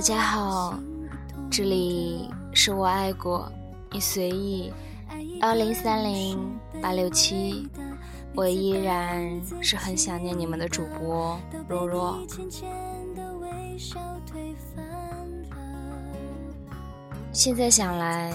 [0.00, 0.80] 大家好，
[1.50, 3.52] 这里是我爱过
[3.92, 4.72] 你随意
[5.42, 7.68] 幺零三零八六七，
[8.34, 12.18] 我依然是很想念你们的主播若若。
[17.30, 18.32] 现在想来，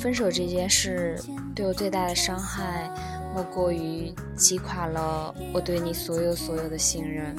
[0.00, 1.22] 分手这件事
[1.54, 2.90] 对我最大的伤害，
[3.32, 7.36] 莫过于击垮了我对你所有所有的信任。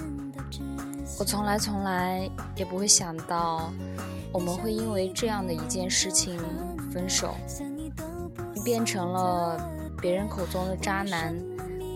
[1.19, 3.71] 我从来从来也不会想到，
[4.31, 6.39] 我们会因为这样的一件事情
[6.91, 7.35] 分手。
[8.53, 9.59] 你变成了
[9.99, 11.35] 别人口中的渣男，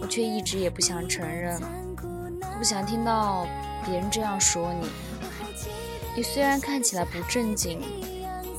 [0.02, 1.60] 我却一直也不想承认。
[2.58, 3.46] 不想听到
[3.86, 4.90] 别人这样说你。
[6.16, 7.80] 你虽然看起来不正经，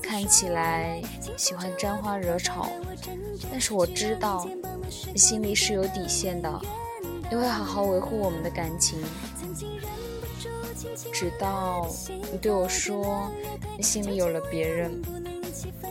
[0.00, 1.02] 看起来
[1.36, 2.68] 喜欢沾花惹草，
[3.50, 4.48] 但是我知道
[5.12, 6.60] 你心里是有底线的，
[7.28, 9.02] 你会好好维护我们的感情。
[11.12, 11.88] 直到
[12.30, 13.30] 你对我说
[13.76, 15.00] 你心里有了别人，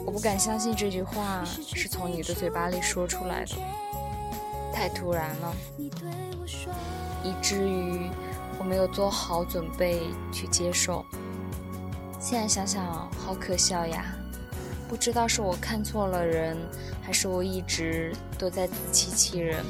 [0.05, 3.55] 我不敢相信这句话是从你的嘴巴里说出来的，
[4.73, 5.55] 太突然了，
[7.23, 8.09] 以至于
[8.59, 11.05] 我没有做好准备去接受。
[12.19, 14.15] 现在想想好可笑呀，
[14.87, 16.55] 不知道是我看错了人，
[17.01, 19.65] 还是我一直都在自欺欺人。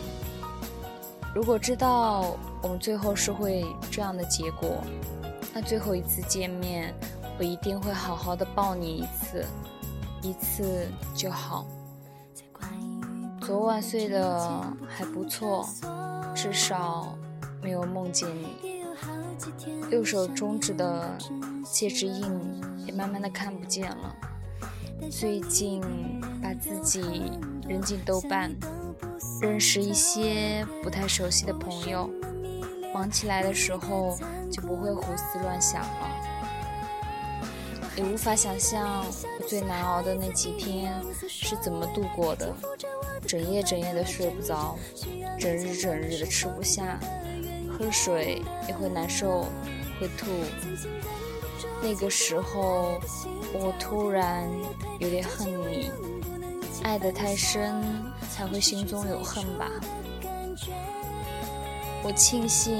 [1.33, 4.83] 如果知道我们最后是会这样的结果。
[5.53, 6.93] 那最后一次见面，
[7.37, 9.45] 我一定会好好的抱你一次，
[10.21, 11.65] 一次就好。
[13.41, 15.67] 昨晚睡得还不错，
[16.35, 17.17] 至少
[17.61, 18.81] 没有梦见你。
[19.89, 21.17] 右手中指的
[21.63, 22.23] 戒指印
[22.85, 24.15] 也慢慢的看不见了。
[25.09, 25.81] 最近
[26.41, 27.01] 把自己
[27.67, 28.55] 扔进豆瓣，
[29.41, 32.09] 认识一些不太熟悉的朋友。
[32.93, 34.17] 忙起来的时候
[34.51, 36.27] 就不会胡思乱想了。
[37.95, 39.05] 也无法想象
[39.39, 40.93] 我最难熬的那几天
[41.27, 42.53] 是怎么度过的，
[43.27, 44.77] 整夜整夜的睡不着，
[45.39, 46.99] 整日整日的吃不下，
[47.69, 49.45] 喝水也会难受，
[49.99, 50.27] 会吐。
[51.81, 52.99] 那个时候
[53.53, 54.49] 我突然
[54.99, 55.91] 有点恨你，
[56.83, 57.83] 爱得太深
[58.29, 59.69] 才会心中有恨吧。
[62.03, 62.73] 我庆幸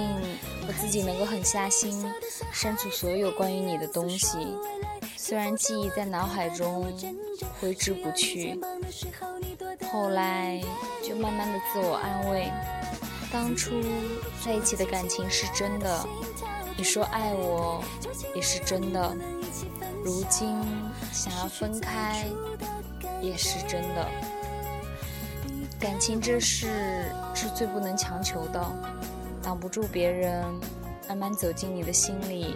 [0.68, 2.12] 我自己能够狠下心
[2.52, 4.38] 删除所有关于你的东西，
[5.16, 6.92] 虽然记忆在脑海中
[7.60, 8.60] 挥之不去。
[9.92, 10.62] 后来
[11.04, 12.52] 就慢慢的自我安慰，
[13.32, 13.72] 当初
[14.44, 16.08] 在一起的感情是真的，
[16.78, 17.84] 你说爱我
[18.34, 19.16] 也是真的，
[20.04, 20.48] 如今
[21.12, 22.26] 想要分开
[23.22, 24.08] 也是真的。
[25.80, 28.64] 感情这事是最不能强求的。
[29.42, 30.46] 挡不住别人
[31.10, 32.56] 慢慢走进你的心里，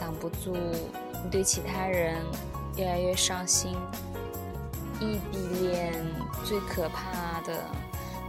[0.00, 0.56] 挡不住
[1.22, 2.16] 你对其他人
[2.76, 3.76] 越来越上心。
[4.98, 5.92] 异地恋
[6.44, 7.58] 最可怕的，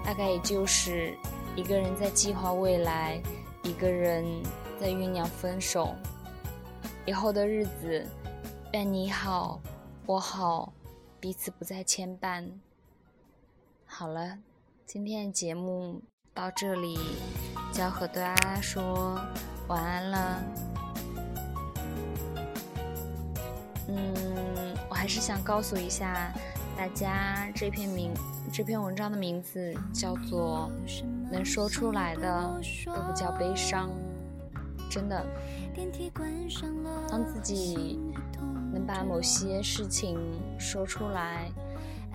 [0.04, 1.16] 大概也就是
[1.56, 3.22] 一个人在计划未来，
[3.62, 4.26] 一个人
[4.82, 5.96] 在酝酿分手。
[7.06, 8.06] 以后的日子，
[8.74, 9.62] 愿你好，
[10.06, 10.74] 我好，
[11.24, 12.44] 彼此不再牵绊。
[13.86, 14.40] 好了，
[14.86, 16.02] 今天的节目
[16.34, 17.00] 到这里。
[17.72, 19.18] 就要和大家说
[19.70, 20.44] 晚安了。
[23.88, 26.30] 嗯，我还是想告诉一下
[26.76, 28.14] 大家，这篇名
[28.52, 30.70] 这篇文章的名字叫做
[31.32, 33.90] 《能说出来的都不叫悲伤》。
[34.92, 35.26] 真的，
[37.10, 37.98] 当自己
[38.74, 40.20] 能把某些事情
[40.58, 41.50] 说出来。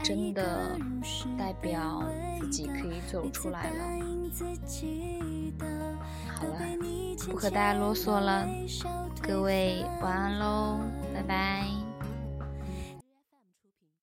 [0.01, 0.79] 真的
[1.37, 2.05] 代表
[2.39, 3.79] 自己可以走出来了。
[6.33, 6.61] 好了，
[7.29, 8.47] 不和大家啰嗦了，
[9.21, 10.79] 各位晚安喽，
[11.13, 11.88] 拜拜。